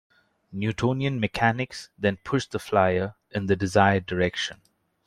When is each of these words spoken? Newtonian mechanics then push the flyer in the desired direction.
Newtonian 0.51 1.19
mechanics 1.19 1.89
then 1.95 2.17
push 2.23 2.47
the 2.47 2.57
flyer 2.57 3.13
in 3.35 3.45
the 3.45 3.55
desired 3.55 4.07
direction. 4.07 4.59